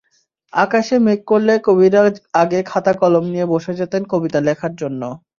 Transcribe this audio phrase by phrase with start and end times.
[0.53, 2.01] আকাশে মেঘ করলে কবিরা
[2.41, 5.01] আগে খাতা–কলম নিয়ে বসে যেতেন কবিতা লেখার জন্য।